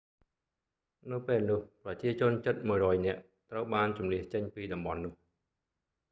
[1.11, 5.13] នៅពេលនោះ ប្រជាជនជិត 100 នាក់ត្រូវបានជម្លៀសចេញពីតំបន់នោះ